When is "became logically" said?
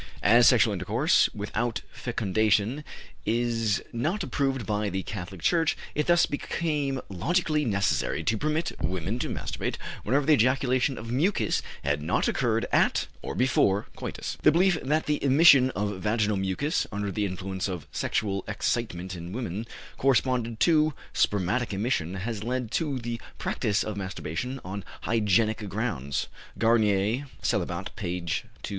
6.25-7.65